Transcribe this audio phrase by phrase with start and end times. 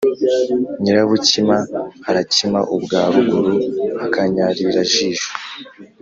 [0.81, 1.57] Nyirabukima
[2.09, 5.29] arakima ubwa ruguru-Akanyarirajisho.